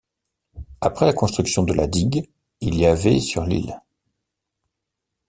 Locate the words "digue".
1.85-2.27